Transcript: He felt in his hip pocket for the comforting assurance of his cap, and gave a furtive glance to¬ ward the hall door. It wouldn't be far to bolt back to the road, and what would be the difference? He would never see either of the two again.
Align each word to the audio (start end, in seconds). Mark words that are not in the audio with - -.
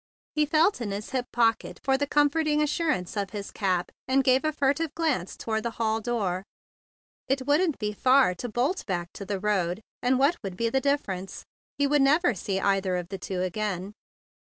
He 0.33 0.47
felt 0.47 0.81
in 0.81 0.89
his 0.89 1.11
hip 1.11 1.27
pocket 1.31 1.79
for 1.83 1.95
the 1.95 2.07
comforting 2.07 2.59
assurance 2.59 3.15
of 3.15 3.29
his 3.29 3.51
cap, 3.51 3.91
and 4.07 4.23
gave 4.23 4.43
a 4.43 4.51
furtive 4.51 4.95
glance 4.95 5.37
to¬ 5.37 5.45
ward 5.45 5.61
the 5.61 5.69
hall 5.77 6.01
door. 6.01 6.43
It 7.27 7.45
wouldn't 7.45 7.77
be 7.77 7.93
far 7.93 8.33
to 8.33 8.49
bolt 8.49 8.83
back 8.87 9.11
to 9.13 9.25
the 9.25 9.39
road, 9.39 9.79
and 10.01 10.17
what 10.17 10.37
would 10.41 10.57
be 10.57 10.69
the 10.71 10.81
difference? 10.81 11.45
He 11.77 11.85
would 11.85 12.01
never 12.01 12.33
see 12.33 12.59
either 12.59 12.95
of 12.95 13.09
the 13.09 13.19
two 13.19 13.41
again. 13.43 13.93